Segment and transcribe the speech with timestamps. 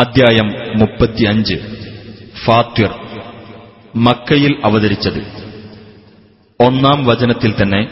[0.00, 1.54] അദ്ധ്യായം മുപ്പത്തിയഞ്ച്.
[2.44, 2.90] ഫാത്വിർ
[3.96, 5.20] മക്കയിൽ അവതരിച്ചത്.
[6.60, 7.88] ഒന്നാം വചനത്തിൽ തന്നെ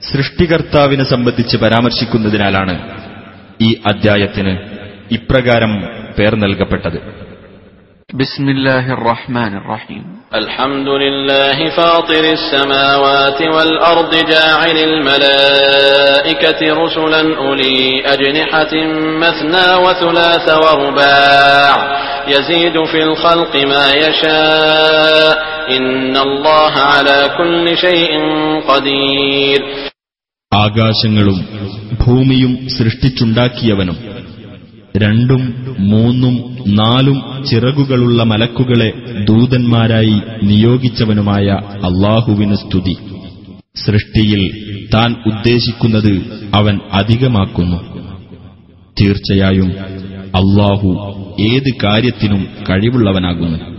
[0.00, 2.74] സൃഷ്ടികർത്താവിനെ സംബന്ധിച്ച് പരാമർശിക്കുന്നതിനാലാണ്
[3.60, 4.58] ഈ അദ്ധ്യായത്തിന്
[5.10, 5.72] ഇപ്രകാരം
[6.18, 7.28] പേർ നൽകപ്പെട്ടത്.
[8.13, 10.03] بسم الله الرحمن الرحيم
[10.33, 18.73] الحمد لله فاطر السماوات والأرض جاعل الملائكة رسلا أولي أجنحة
[19.23, 21.75] مثنى وثلاث ورباع
[22.27, 25.33] يزيد في الخلق ما يشاء
[25.69, 28.11] إن الله على كل شيء
[28.67, 29.59] قدير
[30.51, 31.37] ആകാശങ്ങളും
[32.03, 33.97] ഭൂമിയും സൃഷ്ടിച്ചുണ്ടാക്കിയവനും
[34.98, 38.92] രണ്ടും മൂന്നും നാലും ചിറകുകളുള്ള മലക്കുകളെ
[39.28, 42.96] ദൂതന്മാരായി നിയോഗിച്ചവനുമായ അള്ളാഹുവിന് സ്തുതി.
[43.76, 46.22] സൃഷ്ടിയിൽ താൻ ഉദ്ദേശിക്കുന്നത്
[46.54, 47.76] അവൻ അധികമാക്കുന്നു.
[49.00, 49.72] തീർച്ചയായും
[50.36, 53.77] അള്ളാഹു ഏത് കാര്യത്തിനും കഴിവുള്ളവനാകുന്നു.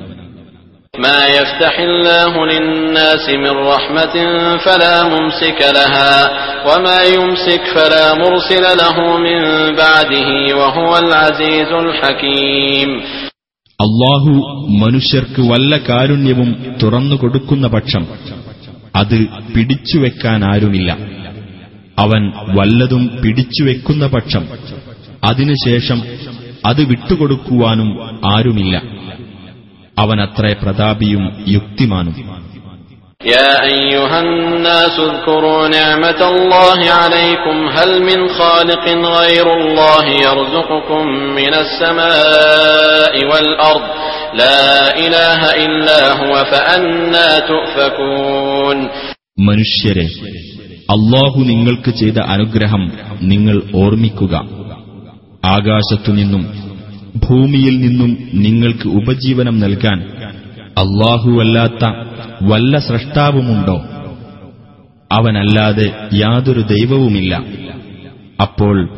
[0.98, 4.14] ما يفتح الله للناس من رحمة
[4.56, 6.14] فلا ممسك لها
[6.68, 9.40] وما يمسك فلا مرسل له من
[9.76, 12.90] بعده وهو العزيز الحكيم
[13.78, 14.32] അള്ളാഹു
[14.82, 16.50] മനുഷ്യർക്ക് വല്ല കാരുണ്യവും
[16.82, 18.04] തുറന്നുകൊടുക്കുന്ന പക്ഷം
[18.94, 19.16] അത്
[19.54, 20.90] പിടിച്ചുവെക്കാൻ ആരുമില്ല
[21.98, 22.22] അവൻ
[22.58, 24.44] വല്ലതും പിടിച്ചുവെക്കുന്ന പക്ഷം
[25.22, 25.98] അതിനുശേഷം
[26.66, 27.90] അത് വിട്ടുകൊടുക്കുവാനും
[28.34, 28.74] ആരുമില്ല
[29.98, 32.16] അവനത്രേ പ്രതാപിയും യുക്തിമാനും
[33.20, 38.84] يا أيها الناس اذكروا نعمة الله عليكم هل من خالق
[39.18, 41.02] غير الله يرزقكم
[41.38, 43.84] من السماء والأرض
[44.34, 44.62] لا
[44.98, 48.78] إله إلا هو فأنا تؤفكون
[49.48, 50.06] മനുഷ്യരെ
[50.88, 52.82] അള്ളാഹു നിങ്ങൾക്ക് ചെയ്ത അനുഗ്രഹം
[53.22, 54.34] നിങ്ങൾ ഓർമ്മിക്കുക
[55.46, 56.42] ആകാശത്തുനിന്നും
[57.15, 59.99] ഭൂമിയിൽ നിന്നും നിങ്ങൾക്ക് ഉപജീവനം നൽകാൻ
[60.77, 61.85] അള്ളാഹുവല്ലാത്ത
[62.43, 63.83] വല്ല സ്രഷ്ടാവുമുണ്ടോ?
[65.11, 67.43] അവനല്ലാതെ യാതൊരു ദൈവവുമില്ല.
[68.41, 68.89] അപ്പോൾ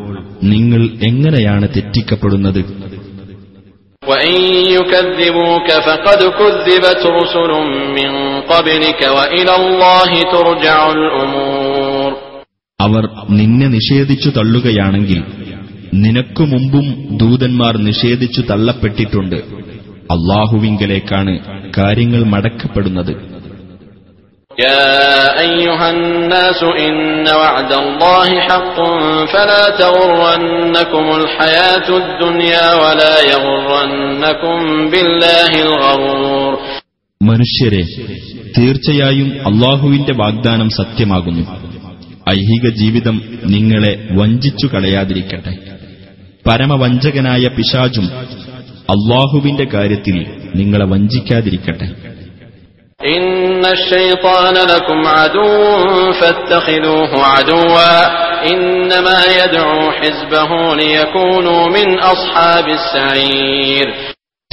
[0.43, 2.91] നിങ്ങൾ എങ്ങനെയാണ് തെറ്റിക്കപ്പെടുന്നത്?
[12.81, 15.23] അവർ നിന്നെ നിഷേധിച്ചു തള്ളുകയാണെങ്കിൽ
[16.00, 16.86] നിനക്കു മുമ്പും
[17.20, 19.38] ദൂതന്മാർ നിഷേധിച്ചു തള്ളപ്പെട്ടിട്ടുണ്ട്
[20.14, 21.34] അള്ളാഹുവിങ്കലേക്കാണ്
[21.78, 23.14] കാര്യങ്ങൾ മടക്കപ്പെടുന്നത്
[24.56, 24.84] يا
[25.40, 26.98] أيها الناس إن
[27.34, 28.78] وعد الله حق
[29.26, 34.58] فلا تغرنكم الحياة الدنيا ولا يغرنكم
[34.92, 36.52] بالله الغرور
[37.20, 37.82] മനുഷ്യരെ
[38.56, 41.44] തീർച്ചയായും അള്ളാഹുവിന്റെ വാഗ്ദാനം സത്യമാകുന്നു
[42.30, 43.16] ഐഹിക ജീവിതം
[43.54, 45.52] നിങ്ങളെ വഞ്ചിച്ചു കളയാതിരിക്കട്ടെ
[46.47, 48.05] പരമവഞ്ചകനായ പിശാചും
[48.89, 50.25] അള്ളാഹുവിന്റെ കാര്യത്തിൽ
[50.55, 51.85] നിങ്ങളെ വഞ്ചിക്കാതിരിക്കട്ടെ.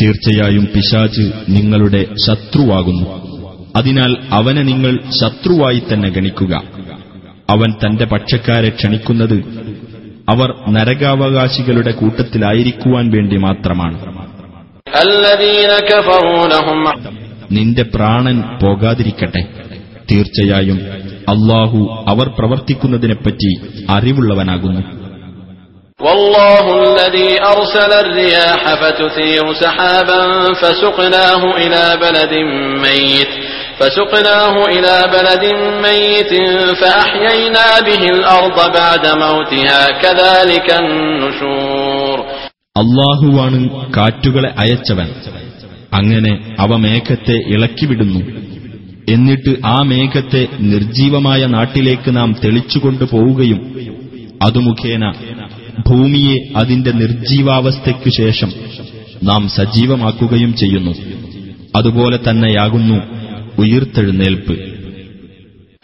[0.03, 3.29] തീർച്ചയായും പിശാച് നിങ്ങളുടെ ശത്രുവാകുന്നു.
[3.77, 6.63] അതിനാൽ അവനെ നിങ്ങൾ ശത്രുവായി തന്നെ ഗണിക്കുക.
[7.51, 9.58] അവൻ തന്റെ പക്ഷക്കാരെ ക്ഷണിക്കുന്നത്
[10.30, 13.98] അവർ നരകാവകാശികളുടെ കൂട്ടത്തിലായിരിക്കുവാൻ വേണ്ടി മാത്രമാണ്
[15.04, 16.80] الذين كفروا لهم
[17.50, 19.42] നിന്റെ പ്രാണൻ പോകാതിരിക്കട്ടെ
[20.10, 20.80] തീർച്ചയായും
[21.28, 21.80] അള്ളാഹു
[22.12, 23.52] അവർ പ്രവർത്തിക്കുന്നതിനെപ്പറ്റി
[23.90, 24.84] അറിവുള്ളവനാകുന്നു
[26.00, 30.22] والله الذي أرسل الرياح فتثير سحابا
[30.54, 32.34] فسقناه إلى بلد
[32.84, 33.32] ميت
[33.80, 35.44] فسقناه إلى بلد
[35.86, 36.34] ميت
[36.74, 42.18] فأحيينا به الأرض بعد موتها كذلك النشور
[42.76, 43.58] അള്ളാഹുവാണ്
[43.98, 45.10] കാറ്റുകളെ അയച്ചവൻ
[45.94, 48.22] അങ്ങനെ അവ മേഘത്തെ ഇളക്കിവിടുന്നു
[49.10, 50.42] എന്നിട്ട് ആ മേഘത്തെ
[50.72, 53.60] നിർജീവമായ നാട്ടിലേക്ക് നാം തെളിച്ചുകൊണ്ടു പോവുകയും
[54.44, 55.04] അതു മുഖേന
[55.88, 58.50] ഭൂമിയെ അതിന്റെ നിർജീവാവസ്ഥയ്ക്കു ശേഷം
[59.24, 60.94] നാം സജീവമാക്കുകയും ചെയ്യുന്നു
[61.78, 62.98] അതുപോലെ തന്നെയാകുന്നു
[63.58, 64.56] ഉയിർത്തെഴുന്നേൽപ്പ്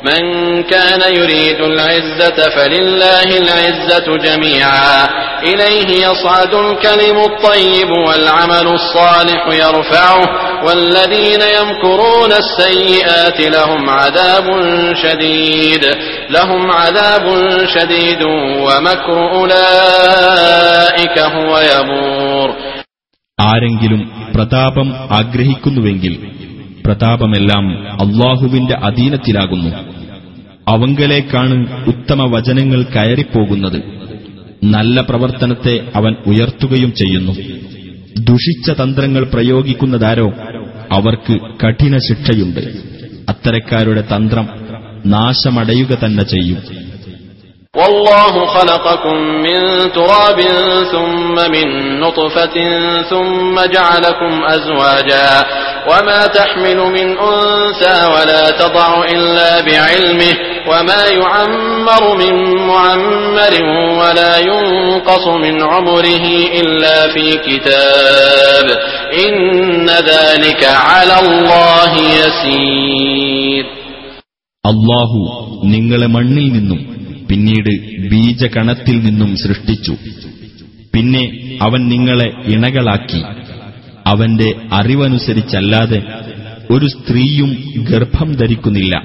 [0.04, 0.24] من
[0.66, 4.96] كان يريد العزة فلله العزة جميعا
[5.44, 10.22] إليه يصعد الكلم الطيب والعمل الصالح يرفعه
[10.66, 14.48] والذين يمكرون السيئات لهم عذاب
[14.96, 15.84] شديد
[16.30, 17.26] لهم عذاب
[17.68, 18.22] شديد
[18.66, 22.50] ومكر أولئك هو يبور
[23.40, 24.02] ആരെങ്കിലും
[24.36, 26.14] പ്രതാപം ആഗ്രഹിക്കുന്നുവെങ്കിൽ
[26.87, 29.71] പ്രതാപമെല്ലാം അള്ളാഹുവിന്റെ അധീനത്തിലാകുന്നു.
[30.69, 33.83] അവങ്കലേക്കാണ് ഉത്തമ വചനങ്ങൾ കയറിപ്പോകുന്നത്.
[34.65, 37.33] നല്ല പ്രവർത്തനത്തെ അവൻ ഉയർത്തുകയും ചെയ്യുന്നു.
[38.19, 40.33] ദുഷിച്ച തന്ത്രങ്ങൾ പ്രയോഗിക്കുന്നതാരോ
[40.93, 42.61] അവർക്ക് കഠിന ശിക്ഷയുണ്ട്
[43.29, 44.49] അത്തരക്കാരുടെ തന്ത്രം
[45.07, 46.84] നാശമടയുക തന്നെ ചെയ്യും.
[47.76, 49.60] والله خلقكم من
[49.92, 50.40] تراب
[50.92, 52.56] ثم من نطفة
[53.04, 55.30] ثم جعلكم أزواجا
[55.92, 60.34] وما تحمل من أنثى ولا تضع إلا بعلمه
[60.68, 62.34] وما يعمر من
[62.68, 63.54] معمر
[64.00, 66.26] ولا ينقص من عمره
[66.62, 68.66] إلا في كتاب
[69.26, 73.66] إن ذلك على الله يسير
[74.64, 75.20] അള്ളാഹു
[75.66, 76.80] നിങ്ങളെ മണ്ണിൽ നിന്നും
[77.31, 77.73] പിന്നീട്
[78.09, 79.95] ബീജകണത്തിൽ നിന്നും സൃഷ്ടിച്ചു.
[80.95, 81.23] പിന്നെ
[81.63, 83.23] അവൻ നിങ്ങളെ ഇണകളാക്കി.
[84.07, 86.03] അവന്റെ അറിവനുസരിച്ചല്ലാതെ
[86.71, 87.57] ഒരു സ്ത്രീയും
[87.91, 89.03] ഗർഭം ധരിക്കുന്നില്ല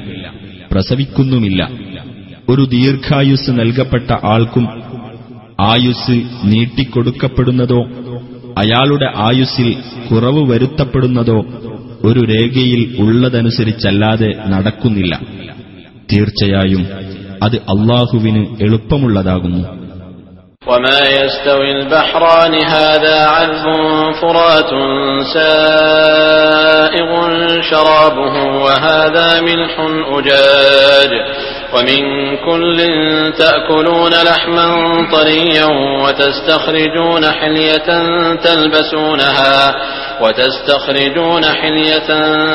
[0.72, 1.70] പ്രസവിക്കുന്നുമില്ല.
[2.50, 4.66] ഒരു ദീർഘായുസ് നൽകപ്പെട്ട ആൾക്കും
[5.60, 7.82] ആയുസ് നീട്ടിക്കൊടുക്കപ്പെടുന്നതോ
[8.58, 9.76] അയാളുടെ ആയുസ്സിൽ
[10.12, 11.46] കുറവ് വരുത്തപ്പെടുന്നതോ
[12.04, 15.22] ഒരു രേഖയിൽ ഉള്ളതനുസരിച്ചല്ലാതെ നടക്കുന്നില്ല.
[16.14, 16.88] തീർച്ചയായും
[17.43, 19.65] അത് അള്ളാഹുവിന് എളുപ്പമുള്ളതാകുന്നു
[20.67, 23.67] وما يستوي البحران هذا عذب
[24.21, 24.71] فرات
[25.35, 27.11] سائغ
[27.63, 28.35] شرابه
[28.65, 29.75] وهذا ملح
[30.17, 31.11] أجاج
[31.75, 32.01] ومن
[32.39, 32.79] كل
[33.39, 34.67] تأكلون لحما
[35.13, 35.67] طريا
[36.05, 37.89] وتستخرجون حلية
[38.35, 39.75] تلبسونها
[40.23, 42.09] وتستخرجون حلية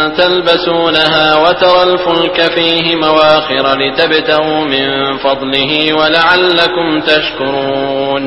[0.10, 4.88] تلبسونها وترى الفلك فيه مواخر لتبتغوا من
[5.18, 8.24] فضله ولعلكم تشكرون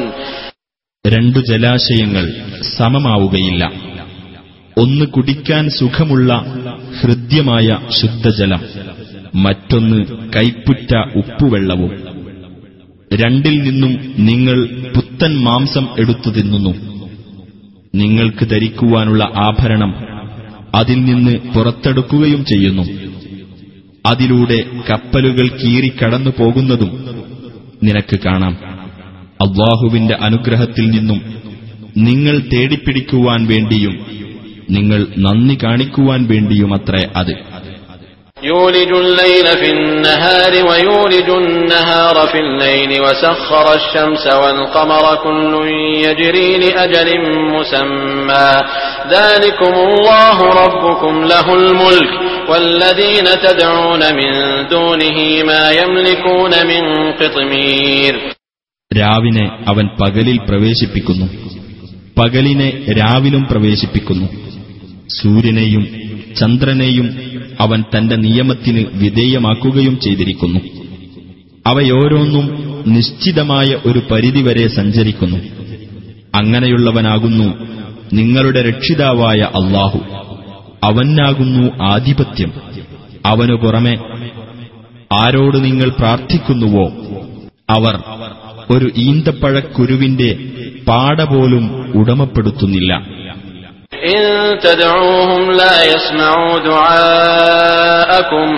[1.04, 2.24] രണ്ടു ജലാശയങ്ങൾ
[2.78, 3.62] സമമാവുകയില്ല
[4.76, 6.30] ഒന്ന് കുടിക്കാൻ സുഖമുള്ള
[7.00, 8.60] ഹൃദ്യമായ ശുദ്ധജലം
[9.35, 11.91] മറ്റൊന്ന് കൈപ്പുറ്റ ഉപ്പുവെള്ളവും.
[13.13, 14.65] രണ്ടിൽ നിന്നും നിങ്ങൾ
[14.95, 16.69] പുത്തൻ മാംസം എടുത്തു തിന്നുന്നു.
[17.95, 19.95] നിങ്ങൾക്ക് ധരിക്കുവാനുള്ള ആഭരണം
[20.75, 22.83] അതിൽ നിന്ന് പുറത്തെടുക്കുകയും ചെയ്യുന്നു.
[24.05, 27.21] അതിലൂടെ കപ്പലുകൾ കീറിക്കടന്നു പോകുന്നതും
[27.83, 28.57] നിനക്ക് കാണാം.
[29.41, 31.21] അള്ളാഹുവിന്റെ അനുഗ്രഹത്തിൽ നിന്നും
[31.97, 34.05] നിങ്ങൾ തേടിപ്പിടിക്കുവാൻ വേണ്ടിയും
[34.69, 37.56] നിങ്ങൾ നന്ദി കാണിക്കുവാൻ വേണ്ടിയുമത്രേ അത്.
[38.42, 45.52] يولج الليل في النهار ويولج النهار في الليل وسخر الشمس والقمر كل
[46.06, 47.08] يجري لأجل
[47.54, 48.48] مسمى
[49.10, 52.10] ذلكم الله ربكم له الملك
[52.50, 54.30] والذين تدعون من
[54.68, 58.14] دونه ما يملكون من قطمير
[58.90, 61.26] രാവിനെ അവൻ പകലിൽ പ്രവേശിപ്പിക്കുന്നു
[62.16, 62.68] പകലിനെ
[62.98, 64.26] രാവിലും പ്രവേശിപ്പിക്കുന്നു
[65.18, 65.84] സൂര്യനെയും
[66.38, 67.06] ചന്ദ്രനെയും
[67.59, 70.59] അവൻ തന്റെ നിയമത്തിന് വിധേയമാക്കുകയും ചെയ്തിരിക്കുന്നു.
[71.67, 75.37] അവയോരോന്നും നിശ്ചിതമായ ഒരു പരിധിവരെ സഞ്ചരിക്കുന്നു.
[76.35, 77.53] അങ്ങനെയുള്ളവനാകുന്നു
[78.13, 79.99] നിങ്ങളുടെ രക്ഷിതാവായ അള്ളാഹു
[80.83, 82.51] അവനാകുന്നു ആധിപത്യം.
[83.25, 83.95] അവനു പുറമെ
[85.13, 86.91] ആരോട് നിങ്ങൾ പ്രാർത്ഥിക്കുന്നുവോ?
[87.69, 88.03] അവർ
[88.69, 90.39] ഒരു ഈന്തപ്പഴക്കുരുവിന്റെ
[90.87, 93.16] പാട പോലും ഉടമപ്പെടുത്തുന്നില്ല.
[94.06, 94.22] إن
[94.58, 98.48] تدعوهم لا يسمعوا دعاءكم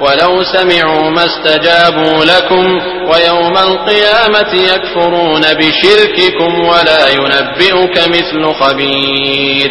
[0.00, 2.64] ولو سمعوا ما استجابوا لكم
[3.10, 9.70] ويوم القيامة يكفرون بشرككم ولا ينبئك مثل خبير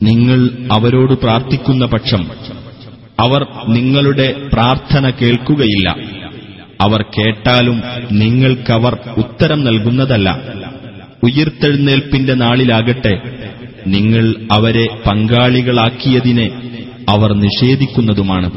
[0.00, 0.40] നിങ്ങൾ
[0.76, 2.22] അവരോട് പ്രാർത്ഥിക്കുന്ന പക്ഷം
[3.18, 3.42] അവർ
[3.76, 5.88] നിങ്ങളുടെ പ്രാർത്ഥന കേൾക്കുകയില്ല
[6.84, 7.78] അവർ കേട്ടാലും
[8.20, 10.28] നിങ്ങൾക്കവർ ഉത്തരം നൽകുന്നതല്ല
[11.26, 13.14] ഉയിർത്തെഴുന്നേൽപ്പിന്റെ നാളിലാകട്ടെ
[13.94, 16.48] നിങ്ങൾ അവരെ പങ്കാളികളാക്കിയതിനെ
[17.08, 18.48] അവർ നിഷേധിക്കുന്നതുമാണ്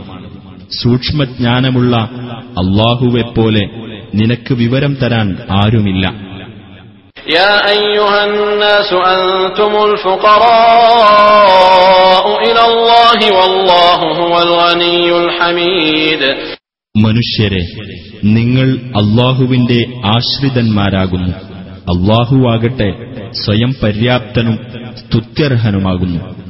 [0.79, 1.93] സൂക്ഷ്മജ്ഞാനമുള്ള
[2.63, 3.63] അള്ളാഹുവെപ്പോലെ
[4.13, 5.27] നിനക്ക് വിവരം തരാൻ
[5.62, 6.05] ആരുമില്ല
[7.34, 9.72] يا أيها الناس أنتم
[11.29, 16.22] الفقراء إلى الله والله هو الغني الحميد
[16.96, 17.62] മനുഷ്യരെ
[18.38, 18.67] നിങ്ങൾ
[19.01, 19.79] അള്ളാഹുവിന്റെ
[20.15, 21.34] ആശ്രിതന്മാരാകുന്നു
[21.85, 24.59] അള്ളാഹുവാകട്ടെ സ്വയം പര്യാപ്തനും
[24.97, 26.45] സ്തുത്യർഹനുമാകുന്നു.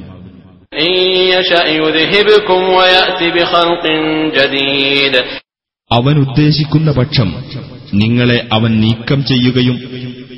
[5.93, 7.35] അവൻ ഉദ്ദേശിക്കുന്ന പക്ഷം
[7.95, 9.81] നിങ്ങളെ അവൻ നീക്കം ചെയ്യുകയും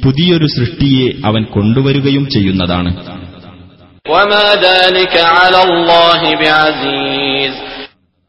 [0.05, 2.97] പുതിയൊരു സൃഷ്ടിയെ അവൻ കൊണ്ടുവരികയും ചെയ്യുന്നതാണ്.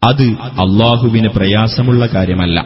[0.03, 2.65] അത് അള്ളാഹുവിന് പ്രയാസമുള്ള കാര്യമല്ല.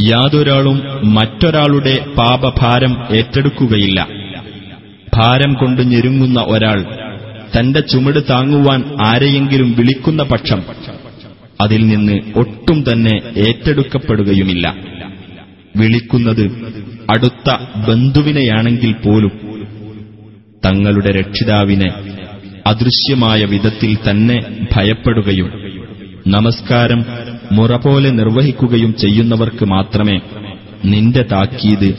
[0.00, 0.82] യാതൊരാളും
[1.14, 4.08] മറ്റൊരാളുടെ പാപഭാരം ഏറ്റെടുക്കുകയില്ല.
[5.14, 6.84] ഭാരം കൊണ്ട് ഞെരുങ്ങുന്ന ഒരാൾ
[7.58, 10.62] തന്റെ ചുമട് താങ്ങുവാൻ ആരെയെങ്കിലും വിളിക്കുന്ന പക്ഷം
[11.60, 14.74] അതിൽ നിന്ന് ഒട്ടും തന്നെ ഏറ്റെടുക്കപ്പെടുകയുമില്ല.
[15.76, 16.44] വിളിക്കുന്നത്
[17.10, 17.56] അടുത്ത
[17.88, 19.32] ബന്ധുവിനെയാണെങ്കിൽ പോലും
[20.66, 21.88] തങ്ങളുടെ രക്ഷിതാവിനെ
[22.66, 25.50] അദൃശ്യമായ വിധത്തിൽ തന്നെ ഭയപ്പെടുകയും
[26.26, 27.04] നമസ്കാരം
[27.55, 30.17] മുറ പോലെ നിർവഹിക്കുകയും ചെയ്യുന്നവർക്ക് മാത്രമേ
[30.91, 31.89] നിന്റെ താക്കീത്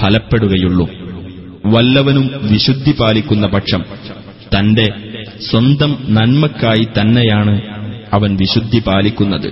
[0.00, 0.86] ഫലപ്പെടുകയുള്ളൂ
[1.74, 3.82] വല്ലവനും വിശുദ്ധി പാലിക്കുന്ന പക്ഷം
[4.54, 4.86] തന്റെ
[5.48, 7.54] സ്വന്തം നന്മക്കായി തന്നെയാണ്
[8.12, 9.50] അവൻ വിശുദ്ധി പാലിക്കുന്നത്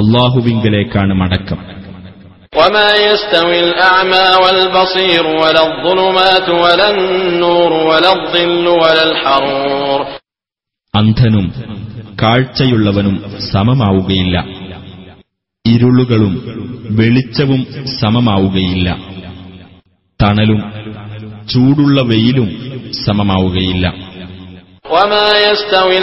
[0.00, 1.60] അള്ളാഹുവിങ്കലേക്കാണ് മടക്കം
[2.52, 10.00] وما يستوي الأعمى والبصير ولا الظلمات ولا النور ولا الظل ولا الحرور
[10.94, 11.46] അന്ധനും
[12.18, 13.14] കാഴ്ചയുള്ളവനും
[13.52, 14.36] സമമാവുകയില്ല
[15.64, 16.34] ഇരുളുകളും
[16.98, 17.60] വെളിച്ചവും
[18.00, 18.88] സമമാവുകയില്ല
[20.20, 20.60] തണലും
[21.48, 22.48] ചൂടുള്ള വെയിലും
[23.06, 23.86] സമമാവുകയില്ല
[24.90, 25.98] وما يستوي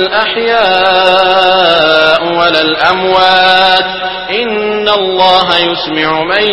[0.97, 3.87] الأحياء ولا الأموات
[4.41, 6.45] إن الله يسمع من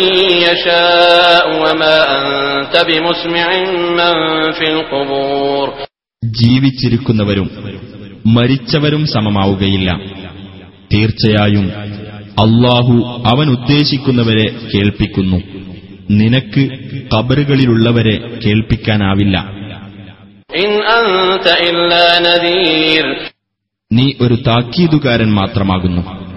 [0.47, 3.47] يشاء وما أنت بمسمع
[3.91, 4.13] من
[4.51, 5.67] في القبور
[6.23, 7.47] ജീവിച്ചിരിക്കുന്നവരും
[8.35, 9.89] മരിച്ചവരും സമമാവുകയില്ല
[10.91, 11.65] തീർച്ചയായും
[12.38, 15.42] അള്ളാഹു അവനുദ്ദേശിക്കുന്നവരെ കേൾപ്പിക്കുന്നു.
[16.10, 16.70] നിനക്ക്
[17.14, 19.60] കബറുകളിലുള്ളവരെ കേൾപ്പിക്കാനാവില്ല.
[23.92, 26.30] നീ ഒരു താക്കീതുകാരൻ മാത്രമാകുന്നു.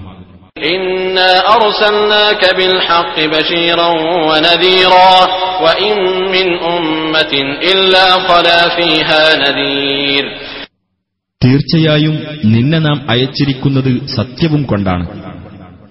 [11.43, 15.22] തീർച്ചയായും നിന്നെ നാം അയച്ചിരിക്കുന്നത് സത്യവും കൊണ്ടാണ്.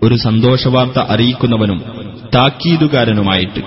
[0.03, 1.83] ഒരു സന്തോഷവാർത്ത അറിയിക്കുന്നവനും
[2.35, 3.61] താക്കീതുകാരനുമായിട്ട്.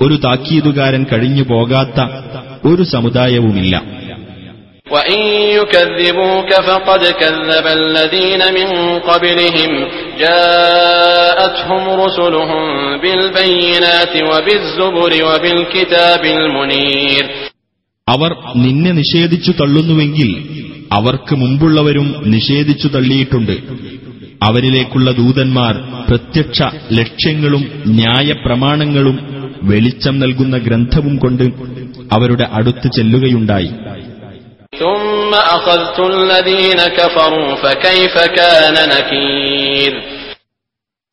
[0.00, 2.00] ഒരു താക്കീതുകാരൻ കഴിഞ്ഞു പോകാത്ത
[2.68, 3.82] ഒരു സമുദായവുമില്ല.
[18.08, 20.44] അവർ നിന്നെ നിഷേധിച്ചു തള്ളുന്നുവെങ്കിൽ
[20.92, 23.84] അവർക്ക് മുമ്പുള്ളവരും നിഷേധിച്ചു തള്ളിയിട്ടുണ്ട്.
[24.44, 25.74] അവരിലേക്കുള്ള ദൂതന്മാർ
[26.08, 29.16] പ്രത്യക്ഷ ലക്ഷ്യങ്ങളും ന്യായപ്രമാണങ്ങളും
[29.62, 31.44] വെളിച്ചം നൽകുന്ന ഗ്രന്ഥവും കൊണ്ട്
[32.12, 33.70] അവരുടെ അടുത്ത് ചെല്ലുകയുണ്ടായി.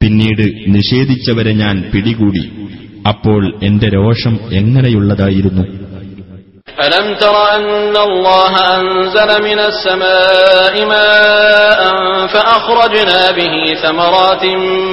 [0.01, 2.43] പിന്നീട് നിഷേധിച്ചവരെ ഞാൻ പിടികൂടി.
[3.07, 5.90] അപ്പോൾ എന്റെ രോഷം എങ്ങനെയുള്ളതായിരുന്നു?
[6.78, 11.80] ألم تر أن الله أنزل من السماء ماء
[12.26, 14.44] فأخرجنا به ثمرات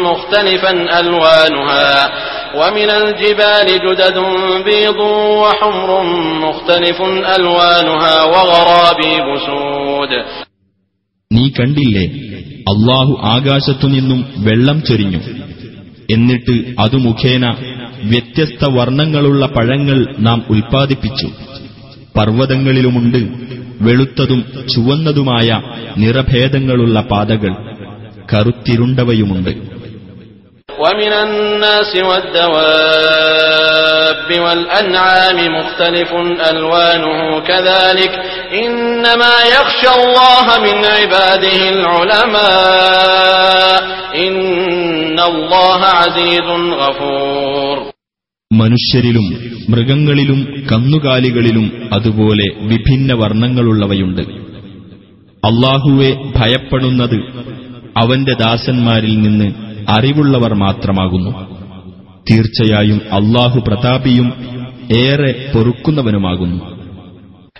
[0.01, 1.89] مختلفا ألوانها
[2.55, 4.17] ومن الجبال جدد
[4.65, 5.00] بيض
[5.41, 5.89] وحمر
[6.39, 6.97] مختلف
[7.38, 10.12] ألوانها وغرابيب سود
[11.31, 12.05] നീ കണ്ടില്ലേ
[12.71, 15.21] അള്ളാഹു ആകാശത്തുനിന്നും വെള്ളം ചൊരിഞ്ഞു
[16.09, 17.45] എന്നിട്ട് അതു മുഖേന
[18.12, 21.27] വ്യത്യസ്ത വർണ്ണങ്ങളുള്ള പഴങ്ങൾ നാം ഉൽപ്പാദിപ്പിച്ചു
[22.17, 23.19] പർവ്വതങ്ങളിലുമുണ്ട്
[23.81, 24.41] വെളുത്തതും
[24.73, 25.50] ചുവന്നതുമായ
[25.97, 27.53] നിറഭേദങ്ങളുള്ള പാതകൾ
[28.29, 29.53] കറുത്തിരുണ്ടവയുമുണ്ട്
[30.79, 31.91] ومن الناس
[33.03, 36.12] والدواب والأنعام مختلف
[36.43, 38.13] ألوانه كذلك
[38.53, 41.62] إنما يخشى الله من عباده
[42.63, 43.79] العلماء
[44.17, 47.75] إن الله عزيز غفور
[48.52, 49.24] മനുഷ്യരിലും
[49.68, 54.22] മൃഗങ്ങളിലും കന്നുകാലികളിലും അതുപോലെ വിഭിന്ന വർണങ്ങളുള്ളവയുണ്ട്.
[55.44, 57.14] അള്ളാഹുവെ ഭയപ്പെടുന്നത്
[57.98, 59.52] അവന്റെ ദാസന്മാരിൽ നിന്ന്
[59.88, 61.30] അറിവുള്ളവർ മാത്രമാകുന്നു.
[62.30, 64.32] തീർച്ചയായും അള്ളാഹു പ്രതാപിയും
[64.96, 66.77] ഏറെ പൊറുക്കുന്നവനുമാകുന്നു.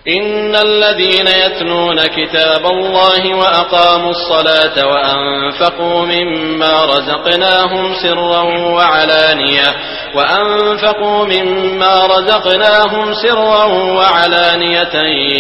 [0.08, 8.42] إن الذين يتلون كتاب الله وأقاموا الصلاة وأنفقوا مما رزقناهم سرا
[8.78, 9.68] وعلانية
[10.16, 13.66] وأنفقوا مما رزقناهم سرا
[13.98, 14.96] وعلانية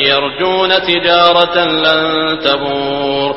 [0.07, 2.03] يرجون تجارة لن
[2.45, 3.31] تبور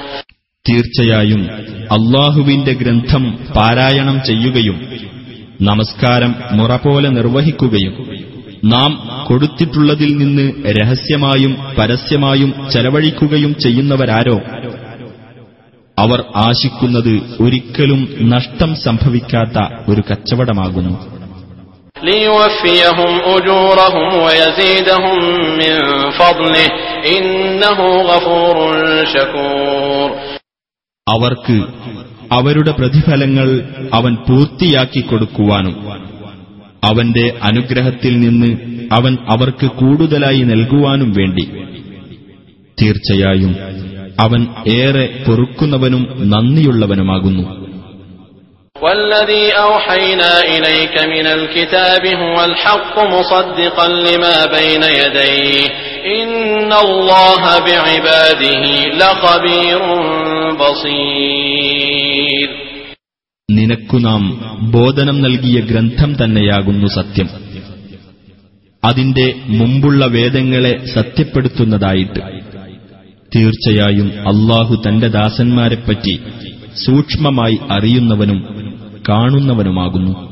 [0.64, 1.42] തീർച്ചയായും
[1.90, 3.24] അള്ളാഹുവിന്റെ ഗ്രന്ഥം
[3.56, 4.76] പാരായണം ചെയ്യുകയും
[5.60, 7.94] നമസ്കാരം മുറ പോലെ നിർവഹിക്കുകയും
[8.63, 10.51] നാം കൊടുത്തിട്ടുള്ളതിൽ നിന്ന്
[10.81, 14.39] രഹസ്യമായും പരസ്യമായും ചെലവഴിക്കുകയും ചെയ്യുന്നവരാരോ?
[15.99, 21.21] അവർ ആശിക്കുന്നത് ഒരിക്കലും നഷ്ടം സംഭവിക്കാത്ത ഒരു കച്ചവടമാകുന്നു.
[31.09, 31.63] അവർക്ക്
[32.31, 33.61] അവരുടെ പ്രതിഫലങ്ങൾ
[33.93, 35.90] അവൻ പൂർത്തിയാക്കി കൊടുക്കുവാനും
[36.82, 38.50] അവന്റെ അനുഗ്രഹത്തിൽ നിന്ന്
[38.96, 41.44] അവൻ അവർക്ക് കൂടുതലായി നൽകുവാനും വേണ്ടി
[42.78, 43.52] തീർച്ചയായും
[44.18, 44.42] അവൻ
[44.78, 47.46] ഏറെ പൊറുക്കുന്നവനും നന്ദിയുള്ളവനുമാകുന്നു
[48.76, 55.66] والذي أوحينا إليك من الكتاب هو الحق مصدقا لما بين يديه
[56.18, 59.80] إن الله بعباده لخبير
[61.16, 62.48] بصير
[63.55, 64.41] നിനക്കു നാം
[64.71, 67.29] ബോധനം നൽകിയ ഗ്രന്ഥം തന്നെയാകുന്നു സത്യം.
[68.83, 72.19] അതിന്റെ മുമ്പുള്ള വേദങ്ങളെ സത്യപ്പെടുത്തുന്നതായിട്ട്.
[73.35, 76.19] തീർച്ചയായും അള്ളാഹു തന്റെ ദാസന്മാരെപ്പറ്റി
[76.85, 78.39] സൂക്ഷ്മമായി അറിയുന്നവനും
[79.09, 80.30] കാണുന്നവനുമാകുന്നു.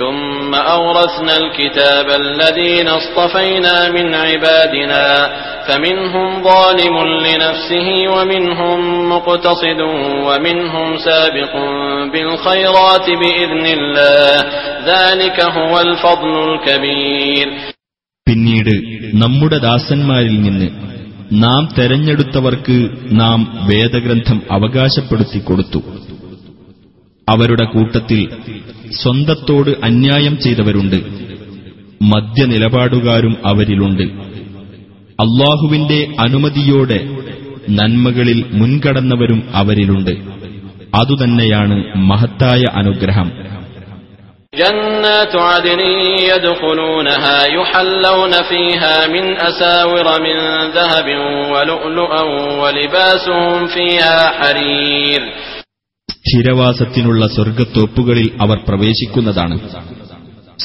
[0.00, 5.04] ثم أورثنا الكتاب الذين اصطفينا من عبادنا
[5.68, 8.78] فمنهم ظالم لنفسه ومنهم
[9.08, 9.80] مقتصد
[10.26, 11.52] ومنهم سابق
[12.12, 14.34] بالخيرات بإذن الله
[14.86, 17.46] ذلك هو الفضل الكبير
[18.26, 18.74] പിന്നീട്
[19.22, 20.68] നമ്മുടെ ദാസന്മാരിൽ നിന്ന്
[21.44, 22.76] നാം തെരഞ്ഞെടുത്തവർക്ക്
[23.20, 25.80] നാം വേദഗ്രന്ഥം അവകാശപ്പെടുത്തി കൊടുത്തു
[27.28, 28.20] അവരുടെ കൂട്ടത്തിൽ
[28.98, 30.98] സ്വന്തത്തോട് അന്യായം ചെയ്തവരുണ്ട്
[32.10, 34.06] മദ്യനിലപാടുകാരും അവരിലുണ്ട്
[35.18, 37.00] അള്ളാഹുവിന്റെ അനുമതിയോടെ
[37.78, 40.14] നന്മകളിൽ മുൻകടന്നവരും അവരിലുണ്ട്
[40.92, 41.78] അതുതന്നെയാണ്
[42.10, 43.30] മഹത്തായ അനുഗ്രഹം
[44.52, 45.80] جنات عدن
[46.30, 50.36] يدخلونها يحلون فيها من أساور من
[50.70, 51.08] ذهب
[51.52, 52.22] ولؤلؤا
[52.60, 55.22] ولباسهم فيها حرير
[56.20, 59.56] സ്ഥിരവാസത്തിനുള്ള സ്വർഗത്തോപ്പുകളിൽ അവർ പ്രവേശിക്കുന്നതാണ്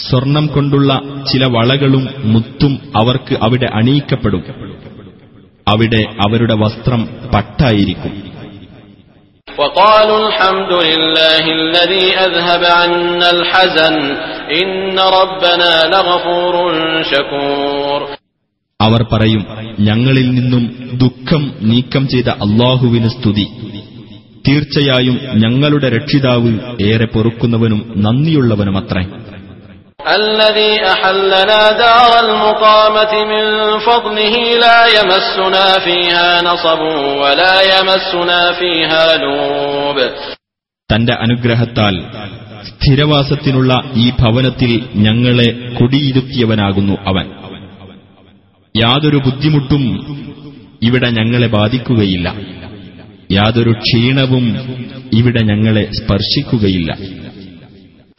[0.02, 0.92] സ്വർണം കൊണ്ടുള്ള
[1.30, 2.04] ചില വളകളും
[2.34, 4.44] മുത്തും അവർക്ക് അവിടെ അണിയിക്കപ്പെടും
[5.68, 7.04] അവിടെ അവരുടെ വസ്ത്രം
[7.34, 8.14] പട്ടായിരിക്കും
[9.48, 13.96] وقالوا الحمد لله الذي أذهب عنا الحزن
[14.56, 14.72] إن
[15.20, 16.54] ربنا لغفور
[17.12, 18.00] شكور
[18.80, 19.42] അവർ പറയും
[19.88, 20.64] ഞങ്ങളിൽ നിന്നും
[21.02, 23.46] ദുഃഖം നീക്കം ചെയ്ത അള്ളാഹുവിന് സ്തുതി
[24.46, 26.52] തീർച്ചയായും ഞങ്ങളുടെ രക്ഷിതാവ്
[26.88, 29.04] ഏറെ പൊറുക്കുന്നവനും നന്ദിയുള്ളവനുമത്രേ
[30.22, 33.44] الذي أحلنا دار المقامة من
[33.82, 36.82] فضله لا يمسنا فيها نصب
[37.22, 39.98] ولا يمسنا فيها لوب
[40.90, 41.96] തന്റെ അനുഗ്രഹത്താൽ
[42.70, 44.72] സ്ഥിരവാസത്തിനുള്ള ഈ ഭവനത്തിൽ
[45.06, 47.26] ഞങ്ങളെ കുടിയിരുത്തിയവനാകുന്നു അവൻ
[48.76, 49.84] യാതൊരു ബുദ്ധിമുട്ടും
[50.82, 52.28] ഇവിടെ ഞങ്ങളെ ബാധിക്കുകയില്ല
[53.30, 54.46] യാതൊരു ക്ഷീണവും
[55.20, 56.92] ഇവിടെ ഞങ്ങളെ സ്പർശിക്കുകയില്ല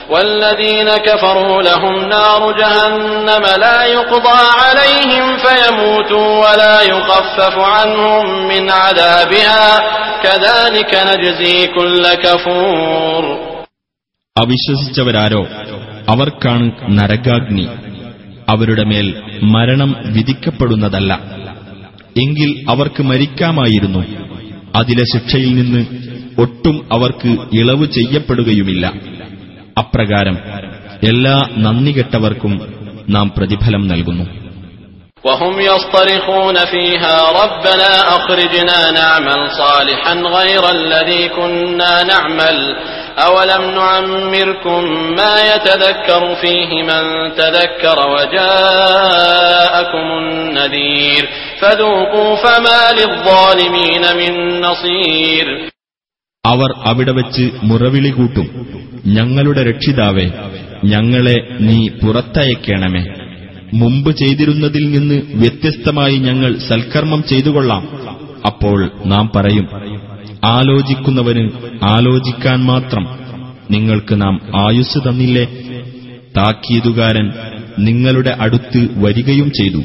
[0.00, 9.64] والذين كفروا لهم نار جهنم لا يقضى عليهم فيموتوا ولا يخفف عنهم من عذابها
[10.22, 13.24] كذلك نجزي كل كفور
[14.36, 15.42] അവിശ്വസിച്ചവരാരോ
[16.08, 16.66] അവർക്കാണ്
[16.98, 17.66] നരകാഗ്നി
[18.48, 19.08] അവരുടെ മേൽ
[19.54, 21.12] മരണം വിധിക്കപ്പെടുന്നതല്ല
[22.16, 24.02] എങ്കിൽ അവർക്ക് മരിക്കാമായിരുന്നു
[24.76, 25.82] അതിലെ ശിക്ഷയിൽ നിന്ന്
[26.38, 28.84] ഒട്ടും അവർക്ക് ഇളവ് ചെയ്യപ്പെടുകയുമില്ല
[29.78, 30.36] അപ്രകാരം
[31.02, 32.54] എല്ലാ നന്ദികെട്ടവർക്കും
[33.08, 34.26] നാം പ്രതിഫലം നൽകുന്നു
[35.24, 42.56] وهم يصطرخون فيها ربنا أخرجنا نعمل صالحا غير الذي كنا نعمل
[43.26, 44.80] أولم نعمركم
[45.14, 47.02] ما يتذكر فيه من
[47.34, 51.22] تذكر وجاءكم النذير
[51.60, 55.46] فذوقوا فما للظالمين من نصير
[56.44, 58.46] അവർ അവിടെ വച്ച് മുറവിളി കൂട്ടും
[59.08, 60.24] ഞങ്ങളുടെ രക്ഷിതാവേ
[60.92, 61.34] ഞങ്ങളെ
[61.66, 63.02] നീ പുറത്തയക്കണമേ
[63.72, 67.84] മുമ്പ് ചെയ്തിരുന്നതിൽ നിന്ന് വ്യത്യസ്തമായി ഞങ്ങൾ സൽക്കർമ്മം ചെയ്തുകൊള്ളാം
[68.50, 68.78] അപ്പോൾ
[69.12, 69.66] നാം പറയും
[70.45, 71.49] ആലോചിക്കുന്നവന്
[71.83, 73.19] ആലോചിക്കാൻ മാത്രം
[73.71, 75.45] നിങ്ങൾക്ക് നാം ആയുസ് തന്നില്ലേ?
[76.37, 77.33] താക്കീതുകാരൻ
[77.79, 79.77] നിങ്ങളുടെ അടുത്ത് വരികയും ചെയ്തു.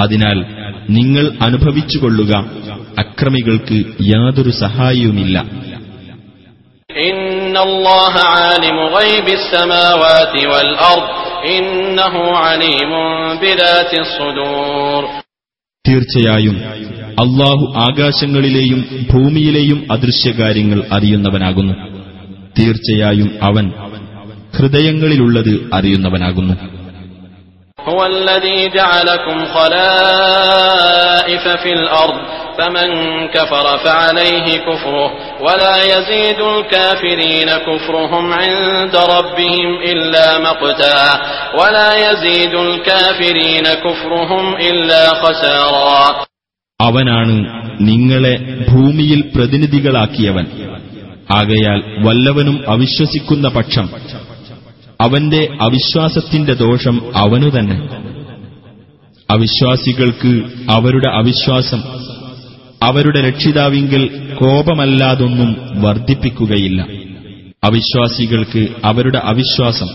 [0.00, 0.44] അതിനാൽ
[0.90, 2.50] നിങ്ങൾ അനുഭവിച്ചുകൊള്ളുക
[2.98, 5.68] അക്രമികൾക്ക് യാതൊരു സഹായവുമില്ല
[15.88, 16.60] തീർച്ചയായും
[17.18, 21.74] അള്ളാഹു ആകാശങ്ങളിലെയും ഭൂമിയിലെയും അദൃശ്യകാര്യങ്ങൾ അറിയുന്നവനാകുന്നു.
[22.58, 23.72] തീർച്ചയായും അവൻ
[24.56, 26.54] ഹൃദയങ്ങളിലുള്ളത് അറിയുന്നവനാകുന്നു.
[27.79, 32.19] هو الذي جعلكم خلائف في الأرض
[32.57, 32.87] فمن
[33.27, 41.21] كفر فعليه كفره ولا يزيد الكافرين كفرهم عند ربهم إلا مقتا
[41.55, 46.25] ولا يزيد الكافرين كفرهم إلا خسارا
[46.79, 47.35] അവനാണ്
[47.81, 48.35] നിങ്ങളെ
[48.71, 50.45] ഭൂമിയിൽ പ്രതിനിധികളാക്കിയവൻ
[51.31, 53.89] ആകയാൽ വല്ലവനും അവിശ്വസിക്കുന്ന പക്ഷം
[54.99, 57.77] അവന്റെ അവിശ്വാസത്തിന്റെ ദോഷം അവനു തന്നെ
[59.29, 60.31] അവിശ്വാസികൾക്ക്
[60.69, 61.81] അവരുടെ അവിശ്വാസം
[62.81, 64.03] അവരുടെ രക്ഷിതാവിങ്കൽ
[64.39, 65.49] കോപമല്ലാതൊന്നും
[65.83, 66.79] വർദ്ധിപ്പിക്കുകയില്ല
[67.63, 69.89] അവിശ്വാസികൾക്ക് അവരുടെ അവിശ്വാസം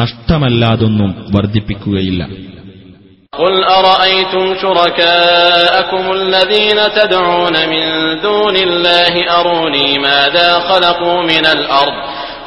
[0.00, 2.22] നഷ്ടമല്ലാതൊന്നും വർദ്ധിപ്പിക്കുകയില്ല
[3.32, 7.84] قل أرأيتم شركاءكم الذين تدعون من
[8.22, 11.96] دون الله أروني ماذا خلقوا من الأرض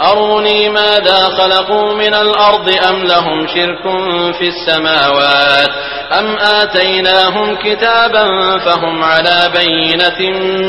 [0.02, 3.84] أروني ماذا خلقوا من الأرض أم لهم شرك
[4.40, 5.70] في السماوات
[6.20, 6.28] أم
[6.62, 8.26] آتيناهم كتابا
[8.58, 10.20] فهم على بينة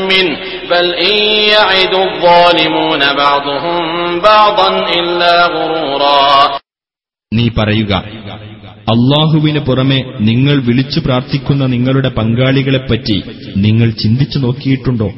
[0.03, 0.37] منه
[0.71, 1.15] بل إن
[1.53, 3.75] يعد الظالمون بعضهم
[4.21, 6.59] بعضا إلا غرورا
[7.31, 7.93] നീ പറയുക
[8.93, 13.17] അള്ളാഹുവിന് പുറമെ നിങ്ങൾ വിളിച്ചു പ്രാർത്ഥിക്കുന്ന നിങ്ങളുടെ പങ്കാളികളെപ്പറ്റി
[13.65, 15.09] നിങ്ങൾ ചിന്തിച്ചു നോക്കിയിട്ടുണ്ടോ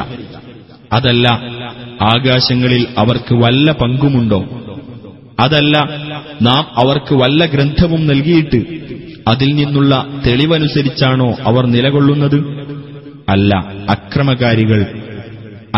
[0.92, 1.28] അതല്ല
[2.02, 4.44] ആകാശങ്ങളിൽ അവർക്ക് വല്ല പങ്കുമുണ്ടോ?
[5.40, 5.78] അതല്ല
[6.42, 8.64] നാം അവർക്ക് വല്ല ഗ്രന്ഥവും നൽകിയിട്ട്
[9.28, 12.38] അതിൽ നിന്നുള്ള തെളിവനുസരിച്ചാണോ അവർ നിലകൊള്ളുന്നത്?
[13.28, 13.54] അല്ല
[13.90, 14.86] അക്രമകാരികൾ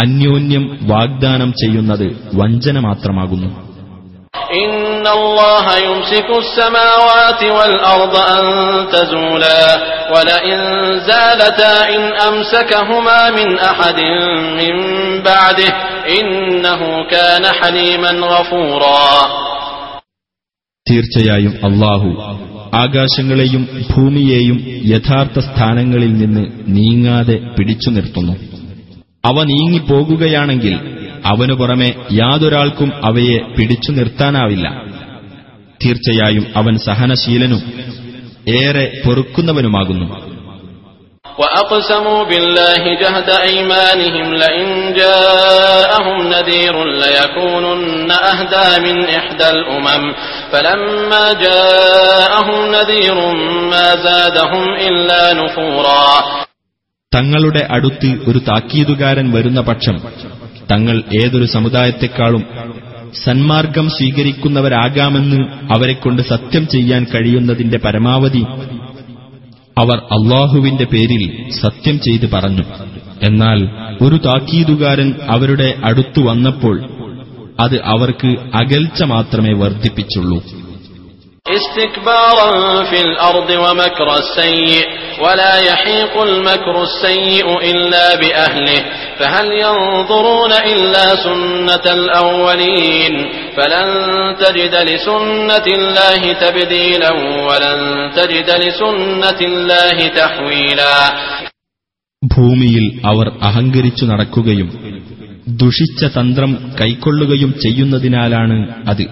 [0.05, 3.63] അന്യോന്യം വാഗ്ദാനം ചെയ്യുന്നത് വഞ്ചന മാത്രമാകുന്നു.
[4.54, 8.44] إن الله يمسك السماوات والأرض أن
[8.88, 9.65] تزولا
[10.13, 10.60] ولئن
[11.00, 14.00] زالتا إن أمسكهما من أحد
[14.60, 14.76] من
[15.22, 15.74] بعده
[16.20, 19.10] إنه كان حليما غفورا
[20.86, 22.10] തീർച്ചയായും അള്ളാഹു
[22.74, 28.36] ആകാശങ്ങളെയും ഭൂമിയെയും യഥാർത്ഥ സ്ഥാനങ്ങളിൽ നിന്ന് നീങ്ങാതെ പിടിച്ചു നിർത്തുന്നു
[29.24, 30.76] അവ നീങ്ങിപ്പോകുകയാണെങ്കിൽ
[31.30, 31.89] അവനു പുറമെ
[32.20, 34.68] യാതൊരാൾക്കും അവയെ പിടിച്ചു നിർത്താനാവില്ല
[35.82, 37.62] തീർച്ചയായും അവൻ സഹനശീലനും
[38.58, 40.08] ഏറെ പൊറുക്കുന്നവനുമാകുന്നു
[41.26, 50.04] وأقسموا بالله جهد أيمانهم لئن جاءهم نذير ليكونن أهدى من إحدى الأمم
[50.52, 53.18] فلما جاءهم نذير
[53.72, 56.13] ما زادهم إلا نفورا
[57.12, 59.96] തങ്ങളുടെ അടുത്ത് ഒരു താക്കീതുകാരൻ വരുന്ന പക്ഷം
[60.70, 62.44] തങ്ങൾ ഏതൊരു സമുദായത്തെക്കാളും
[63.24, 65.37] സന്മാർഗം സ്വീകരിക്കുന്നവരാകാമെന്ന്
[65.72, 68.44] അവരെക്കൊണ്ട് സത്യം ചെയ്യാൻ കഴിയുന്നതിന്റെ പരമാവധി
[69.79, 72.62] അവർ അള്ളാഹുവിന്റെ പേരിൽ സത്യം ചെയ്ത് പറഞ്ഞു.
[73.22, 73.61] എന്നാൽ
[74.03, 76.77] ഒരു താക്കീതുകാരൻ അവരുടെ അടുത്തു വന്നപ്പോൾ
[77.61, 80.44] അത് അവർക്ക് അകൽച്ച മാത്രമേ വർദ്ധിപ്പിച്ചുള്ളൂ.
[81.48, 82.50] استكبارا
[82.84, 84.86] في الأرض ومكر السيء
[85.22, 88.82] ولا يحيق المكر السيء إلا بأهله
[89.20, 93.13] فهل ينظرون إلا سنة الأولين
[93.58, 93.89] فلن
[94.36, 97.12] تجد لسنة الله تبديلا
[97.48, 97.80] ولن
[98.15, 100.98] تجد لسنة الله تحويلا
[102.24, 104.70] ഭൂമിയിൽ അവർ അഹങ്കരിച്ചു നടക്കുകയും
[105.62, 109.04] ദുഷിച്ച തന്ത്രം കൈക്കൊള്ളുകയും ചെയ്യുന്നതിനാലാണ് അത്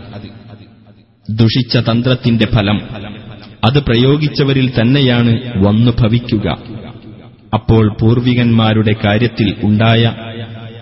[1.30, 2.80] ദുഷിച്ച തന്ത്രത്തിന്റെ ഫലം.
[3.64, 6.48] അത് പ്രയോഗിച്ചവരിൽ തന്നെയാണ് വന്നു ഭവിക്കുക.
[7.54, 10.12] അപ്പോൾ പൂർവികന്മാരുടെ കാര്യത്തിൽ ഉണ്ടായ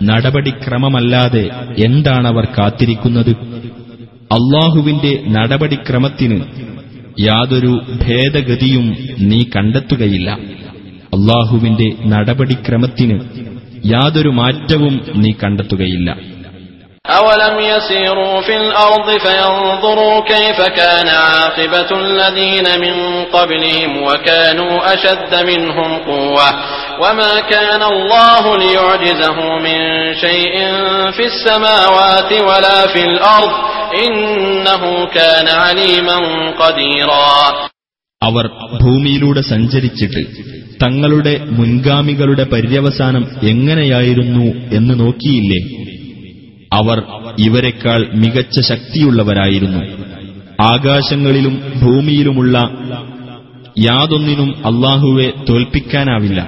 [0.03, 1.49] നടപടിക്രമമല്ലാതെ
[1.85, 3.31] എന്താണവർ കാത്തിരിക്കുന്നത്?
[4.31, 6.41] അള്ളാഹുവിന്റെ നടപടിക്രമത്തിന്
[7.19, 10.29] യാതൊരു ഭേദഗതിയും നീ കണ്ടെത്തുകയില്ല.
[11.15, 13.19] അള്ളാഹുവിന്റെ നടപടിക്രമത്തിന്
[13.85, 16.17] യാതൊരു മാറ്റവും നീ കണ്ടെത്തുകയില്ല.
[17.10, 22.96] أولم يسيروا في الأرض فينظروا كيف كان عاقبة الذين من
[23.26, 26.48] قبلهم وكانوا أشد منهم قوة
[27.02, 29.78] وما كان الله ليعجزه من
[30.14, 30.54] شيء
[31.10, 33.52] في السماوات ولا في الأرض
[34.04, 36.18] إنه كان عليما
[36.58, 37.30] قديرا
[38.22, 38.44] അവർ
[38.82, 40.22] ഭൂമിയിലൂടെ സഞ്ചരിച്ചിട്ട്
[40.82, 44.46] തങ്ങളുടെ മുൻഗാമികളുടെ പര്യവസാനം എങ്ങനെയായിരുന്നു
[44.76, 45.60] എന്ന് നോക്കിയില്ലേ
[46.78, 46.98] അവർ
[47.46, 49.82] ഇവരെക്കാൾ മികച്ച ശക്തിയുള്ളവരായിരുന്നു
[50.68, 52.56] ആകാശങ്ങളിലും ഭൂമിയിലുമുള്ള
[53.86, 56.40] യാതൊന്നിനും അള്ളാഹുവെ തോൽപ്പിക്കാനാവില്ല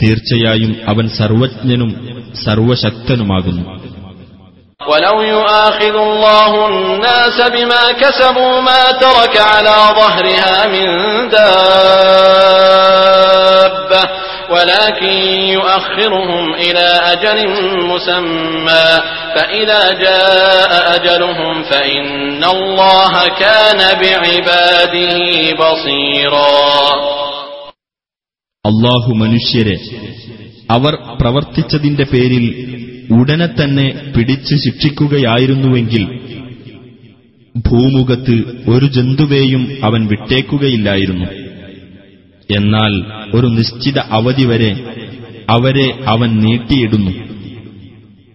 [0.00, 1.90] തീർച്ചയായും അവൻ സർവജ്ഞനും
[2.46, 3.64] സർവശക്തനുമാകുന്നു
[4.80, 10.86] ولو يؤاخذ الله الناس بما كسبوا ما ترك على ظهرها من
[13.84, 14.02] دابة
[14.50, 15.14] ولكن
[15.48, 17.38] يؤخرهم إلى أجل
[17.84, 18.88] مسمى
[19.34, 22.06] فإذا جاء أجلهم فإن
[22.46, 25.16] الله كان بعباده
[25.60, 26.54] بصيرا
[28.64, 29.74] അള്ളാഹു മനുഷ്യരെ
[30.70, 32.44] അവർ പ്രവർത്തിച്ചതിന്റെ പേരിൽ
[33.14, 36.04] ഉടനെ തന്നെ പിടിച്ച് ശിക്ഷിക്കുകയായിരുന്നുവെങ്കിൽ
[37.64, 38.36] ഭൂമുഖത്ത്
[38.68, 41.28] ഒരു ജന്തുവേയും അവൻ വിട്ടേക്കുകയില്ലായിരുന്നു
[42.48, 42.94] എന്നാൽ
[43.34, 44.72] ഒരു നിശ്ചിത അവധി വരെ
[45.48, 47.12] അവരെ അവൻ നീട്ടിയിടുന്നു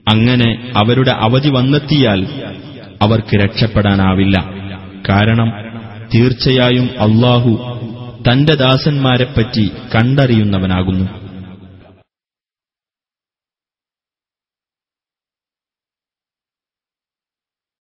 [0.09, 2.27] അങ്ങനെ അവരുടെ അവധി വന്നെത്തിയാൽ
[3.03, 4.51] അവർക്ക് രക്ഷപ്പെടാനാവില്ല.
[5.09, 5.53] കാരണം
[6.15, 7.81] തീർച്ചയായും അള്ളാഹു
[8.31, 11.24] തന്റെ ദാസന്മാരെപ്പറ്റി കണ്ടറിയുന്നവനാകുന്നു.